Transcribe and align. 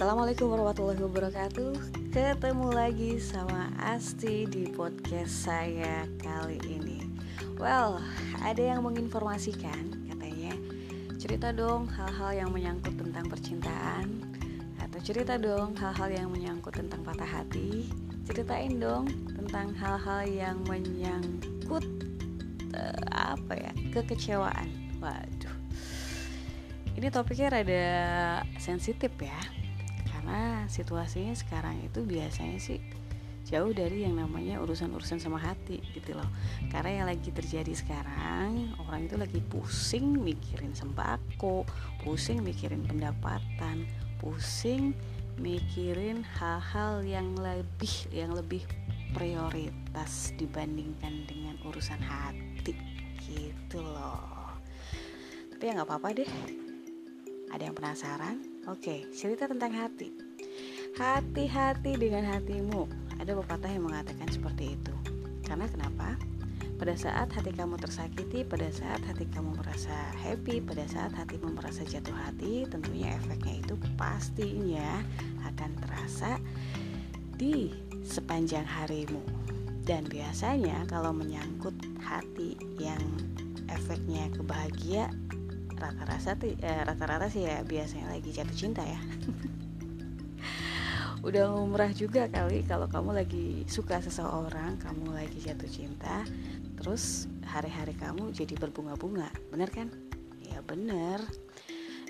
Assalamualaikum 0.00 0.56
warahmatullahi 0.56 1.04
wabarakatuh. 1.04 1.72
Ketemu 2.08 2.72
lagi 2.72 3.20
sama 3.20 3.68
Asti 3.76 4.48
di 4.48 4.64
podcast 4.72 5.44
saya 5.44 6.08
kali 6.24 6.56
ini. 6.72 7.04
Well, 7.60 8.00
ada 8.40 8.56
yang 8.64 8.80
menginformasikan 8.80 10.08
katanya 10.08 10.56
Cerita 11.20 11.52
dong 11.52 11.84
hal-hal 11.92 12.32
yang 12.32 12.48
menyangkut 12.48 12.96
tentang 12.96 13.28
percintaan 13.28 14.24
Atau 14.80 15.04
cerita 15.04 15.36
dong 15.36 15.76
hal-hal 15.76 16.08
yang 16.08 16.32
menyangkut 16.32 16.80
tentang 16.80 17.04
patah 17.04 17.28
hati. 17.28 17.92
Ceritain 18.24 18.80
dong 18.80 19.04
tentang 19.36 19.76
hal-hal 19.76 20.24
yang 20.24 20.64
menyangkut 20.64 21.84
uh, 22.72 23.04
Apa 23.36 23.52
ya, 23.52 23.72
kekecewaan. 23.92 24.64
Waduh. 24.96 25.56
Ini 26.96 27.12
topiknya 27.12 27.52
rada 27.52 27.84
sensitif 28.56 29.12
ya 29.20 29.60
karena 30.20 30.68
situasinya 30.68 31.32
sekarang 31.32 31.80
itu 31.80 32.04
biasanya 32.04 32.60
sih 32.60 32.76
jauh 33.48 33.72
dari 33.72 34.04
yang 34.04 34.20
namanya 34.20 34.60
urusan-urusan 34.60 35.16
sama 35.16 35.40
hati 35.40 35.80
gitu 35.96 36.12
loh. 36.12 36.28
Karena 36.68 37.00
yang 37.00 37.06
lagi 37.08 37.32
terjadi 37.32 37.72
sekarang 37.72 38.76
orang 38.84 39.08
itu 39.08 39.16
lagi 39.16 39.40
pusing 39.48 40.20
mikirin 40.20 40.76
sembako 40.76 41.64
pusing 42.04 42.44
mikirin 42.44 42.84
pendapatan 42.84 43.88
pusing 44.20 44.92
mikirin 45.40 46.20
hal-hal 46.36 47.00
yang 47.00 47.32
lebih 47.40 48.12
yang 48.12 48.36
lebih 48.36 48.60
prioritas 49.16 50.36
dibandingkan 50.36 51.24
dengan 51.24 51.56
urusan 51.64 52.04
hati 52.04 52.76
gitu 53.24 53.80
loh. 53.80 54.52
Tapi 55.56 55.64
ya 55.64 55.80
nggak 55.80 55.88
apa-apa 55.88 56.12
deh. 56.12 56.30
Ada 57.56 57.72
yang 57.72 57.74
penasaran? 57.74 58.59
Oke, 58.68 59.08
cerita 59.16 59.48
tentang 59.48 59.72
hati. 59.72 60.12
Hati-hati 60.92 61.96
dengan 61.96 62.28
hatimu. 62.28 62.84
Ada 63.16 63.32
pepatah 63.32 63.72
yang 63.72 63.88
mengatakan 63.88 64.28
seperti 64.28 64.76
itu. 64.76 64.92
Karena 65.48 65.64
kenapa? 65.64 66.20
Pada 66.76 66.92
saat 66.92 67.32
hati 67.32 67.56
kamu 67.56 67.80
tersakiti, 67.80 68.44
pada 68.44 68.68
saat 68.68 69.00
hati 69.08 69.24
kamu 69.32 69.56
merasa 69.56 70.12
happy, 70.20 70.60
pada 70.60 70.84
saat 70.92 71.08
hatimu 71.16 71.56
merasa 71.56 71.88
jatuh 71.88 72.12
hati, 72.12 72.68
tentunya 72.68 73.16
efeknya 73.16 73.64
itu 73.64 73.80
pastinya 73.96 75.00
akan 75.48 75.70
terasa 75.80 76.36
di 77.40 77.72
sepanjang 78.04 78.68
harimu. 78.68 79.24
Dan 79.88 80.04
biasanya 80.04 80.84
kalau 80.84 81.16
menyangkut 81.16 81.76
hati 82.04 82.60
yang 82.76 83.00
efeknya 83.72 84.28
kebahagiaan 84.36 85.16
rata-rata 85.80 86.36
eh, 86.44 86.84
rata-rata 86.84 87.32
sih 87.32 87.48
ya 87.48 87.64
biasanya 87.64 88.12
lagi 88.12 88.28
jatuh 88.30 88.52
cinta 88.52 88.84
ya. 88.84 89.00
Udah 91.26 91.52
umrah 91.52 91.92
juga 91.92 92.32
kali 92.32 92.64
kalau 92.64 92.88
kamu 92.88 93.12
lagi 93.12 93.68
suka 93.68 94.00
seseorang 94.00 94.80
kamu 94.80 95.12
lagi 95.12 95.36
jatuh 95.40 95.68
cinta 95.68 96.24
terus 96.80 97.28
hari-hari 97.44 97.92
kamu 97.96 98.32
jadi 98.36 98.56
berbunga-bunga. 98.56 99.28
Bener 99.48 99.68
kan? 99.72 99.88
Ya 100.40 100.60
bener. 100.64 101.20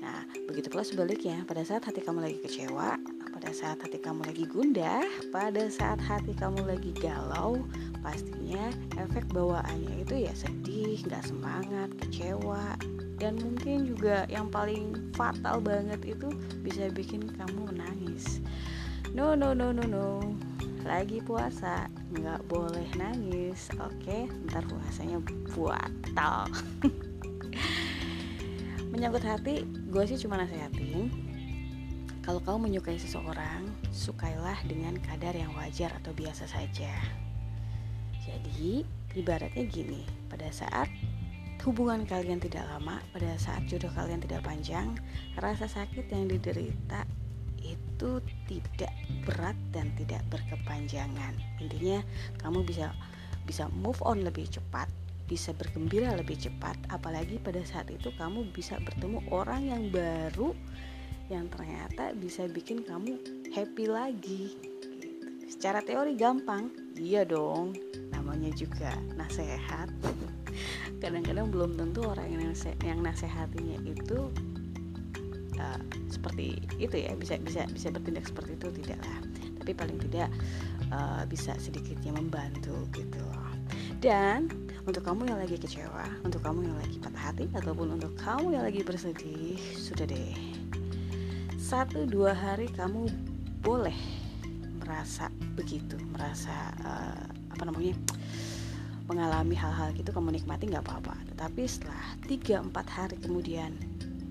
Nah 0.00 0.24
begitu 0.48 0.72
pula 0.72 0.84
sebaliknya. 0.84 1.44
Pada 1.44 1.64
saat 1.64 1.84
hati 1.84 2.00
kamu 2.00 2.20
lagi 2.24 2.40
kecewa 2.44 2.96
pada 3.38 3.54
saat 3.54 3.78
hati 3.78 4.02
kamu 4.02 4.26
lagi 4.26 4.50
gundah 4.50 5.06
pada 5.30 5.70
saat 5.70 6.02
hati 6.02 6.34
kamu 6.34 6.58
lagi 6.66 6.90
galau 6.98 7.62
pastinya 8.02 8.66
efek 8.98 9.30
bawaannya 9.30 10.02
itu 10.02 10.26
ya 10.26 10.34
sedih 10.34 10.98
nggak 11.06 11.22
semangat 11.22 11.86
kecewa 12.02 12.74
dan 13.18 13.34
mungkin 13.42 13.86
juga 13.86 14.24
yang 14.30 14.46
paling 14.48 15.12
fatal 15.14 15.58
banget 15.58 15.98
itu 16.06 16.30
bisa 16.62 16.86
bikin 16.94 17.26
kamu 17.34 17.74
menangis. 17.74 18.38
No 19.12 19.34
no 19.34 19.52
no 19.52 19.74
no 19.74 19.82
no. 19.82 20.22
Lagi 20.86 21.18
puasa 21.20 21.90
nggak 22.14 22.46
boleh 22.46 22.86
nangis. 22.94 23.68
Oke 23.82 24.30
ntar 24.46 24.62
puasanya 24.70 25.18
batal 25.58 26.46
menyangkut 28.94 29.22
hati 29.22 29.62
gue 29.66 30.04
sih 30.10 30.18
cuma 30.22 30.38
nasehatin. 30.38 31.10
Kalau 32.22 32.44
kamu 32.44 32.68
menyukai 32.68 33.00
seseorang 33.00 33.64
sukailah 33.88 34.60
dengan 34.68 34.98
kadar 35.00 35.32
yang 35.32 35.54
wajar 35.56 35.94
atau 36.02 36.12
biasa 36.12 36.44
saja. 36.44 36.92
Jadi 38.20 38.84
ibaratnya 39.16 39.64
gini. 39.64 40.04
Pada 40.28 40.52
saat 40.52 40.92
hubungan 41.66 42.06
kalian 42.06 42.38
tidak 42.38 42.66
lama, 42.70 43.02
pada 43.10 43.34
saat 43.40 43.66
jodoh 43.66 43.90
kalian 43.94 44.22
tidak 44.22 44.46
panjang, 44.46 44.94
rasa 45.38 45.66
sakit 45.66 46.06
yang 46.10 46.30
diderita 46.30 47.02
itu 47.58 48.22
tidak 48.46 48.94
berat 49.26 49.58
dan 49.74 49.90
tidak 49.98 50.22
berkepanjangan. 50.30 51.34
Intinya 51.58 52.00
kamu 52.38 52.62
bisa 52.62 52.94
bisa 53.44 53.66
move 53.72 53.98
on 54.04 54.22
lebih 54.22 54.46
cepat, 54.46 54.86
bisa 55.26 55.56
bergembira 55.56 56.14
lebih 56.14 56.36
cepat, 56.36 56.76
apalagi 56.92 57.40
pada 57.40 57.60
saat 57.64 57.88
itu 57.90 58.12
kamu 58.14 58.48
bisa 58.52 58.76
bertemu 58.80 59.24
orang 59.32 59.68
yang 59.68 59.82
baru 59.88 60.52
yang 61.28 61.48
ternyata 61.52 62.16
bisa 62.16 62.48
bikin 62.48 62.84
kamu 62.84 63.20
happy 63.52 63.84
lagi. 63.84 64.67
Secara 65.48 65.80
teori 65.80 66.12
gampang, 66.12 66.68
iya 67.00 67.24
dong, 67.24 67.72
namanya 68.12 68.52
juga 68.52 68.92
nasehat. 69.16 69.88
Kadang-kadang 71.02 71.48
belum 71.48 71.80
tentu 71.80 72.04
orang 72.04 72.28
yang 72.28 72.52
nase 72.52 72.76
yang 72.84 73.00
nasehatinya 73.00 73.80
itu 73.88 74.28
uh, 75.56 75.80
seperti 76.12 76.60
itu 76.76 77.00
ya. 77.00 77.16
Bisa 77.16 77.40
bisa 77.40 77.64
bisa 77.72 77.88
bertindak 77.88 78.28
seperti 78.28 78.60
itu 78.60 78.68
tidak 78.84 79.00
lah. 79.00 79.18
Tapi 79.64 79.72
paling 79.72 79.96
tidak 80.04 80.28
uh, 80.92 81.24
bisa 81.24 81.56
sedikitnya 81.56 82.12
membantu 82.12 82.84
gitu. 82.92 83.24
Dan 84.04 84.52
untuk 84.84 85.00
kamu 85.00 85.32
yang 85.32 85.40
lagi 85.40 85.56
kecewa 85.56 86.06
untuk 86.28 86.44
kamu 86.44 86.68
yang 86.68 86.76
lagi 86.76 86.96
patah 87.00 87.24
hati 87.32 87.44
ataupun 87.56 87.96
untuk 87.96 88.12
kamu 88.20 88.52
yang 88.52 88.64
lagi 88.68 88.84
bersedih 88.84 89.56
sudah 89.80 90.04
deh. 90.04 90.36
Satu 91.56 92.04
dua 92.04 92.36
hari 92.36 92.68
kamu 92.72 93.08
boleh 93.60 94.17
merasa 94.88 95.28
begitu 95.52 96.00
merasa 96.08 96.72
uh, 96.80 97.28
apa 97.52 97.62
namanya 97.68 97.92
mengalami 99.04 99.52
hal-hal 99.52 99.92
gitu 99.92 100.08
kamu 100.12 100.40
nikmati 100.40 100.68
nggak 100.68 100.84
apa-apa. 100.84 101.16
Tetapi 101.36 101.62
setelah 101.68 102.16
3-4 102.24 102.72
hari 102.88 103.16
kemudian 103.20 103.76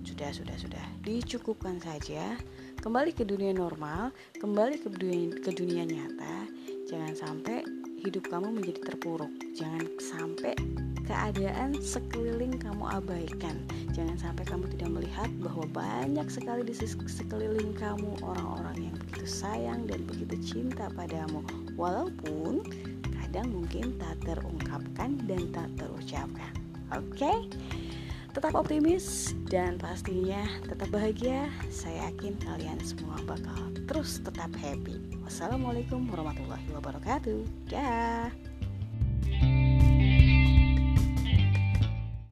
sudah 0.02 0.34
sudah 0.34 0.58
sudah 0.58 0.86
dicukupkan 1.06 1.78
saja 1.78 2.34
kembali 2.82 3.14
ke 3.14 3.22
dunia 3.22 3.54
normal 3.54 4.10
kembali 4.42 4.82
ke 4.82 4.90
dunia, 4.90 5.38
ke 5.46 5.54
dunia 5.54 5.86
nyata 5.86 6.50
jangan 6.90 7.14
sampai 7.14 7.62
hidup 8.08 8.30
kamu 8.30 8.62
menjadi 8.62 8.94
terpuruk. 8.94 9.32
Jangan 9.58 9.84
sampai 9.98 10.54
keadaan 11.10 11.74
sekeliling 11.82 12.56
kamu 12.62 12.86
abaikan. 12.86 13.58
Jangan 13.92 14.16
sampai 14.16 14.46
kamu 14.46 14.70
tidak 14.78 14.90
melihat 15.02 15.30
bahwa 15.42 15.66
banyak 15.74 16.28
sekali 16.30 16.62
di 16.62 16.78
sekeliling 16.78 17.74
kamu 17.74 18.22
orang-orang 18.22 18.94
yang 18.94 18.98
sayang 19.28 19.86
dan 19.86 20.08
begitu 20.08 20.40
cinta 20.40 20.88
padamu 20.96 21.44
walaupun 21.76 22.64
kadang 23.20 23.52
mungkin 23.52 24.00
tak 24.00 24.16
terungkapkan 24.24 25.20
dan 25.28 25.52
tak 25.52 25.68
terucapkan. 25.76 26.54
Oke, 26.96 27.28
okay? 27.28 27.38
tetap 28.32 28.56
optimis 28.56 29.36
dan 29.52 29.76
pastinya 29.76 30.48
tetap 30.64 30.88
bahagia. 30.90 31.52
Saya 31.68 32.08
yakin 32.08 32.40
kalian 32.40 32.80
semua 32.80 33.20
bakal 33.28 33.60
terus 33.86 34.24
tetap 34.24 34.50
happy. 34.56 34.96
Wassalamualaikum 35.28 36.08
warahmatullahi 36.08 36.72
wabarakatuh. 36.72 37.44
Dah. 37.68 38.57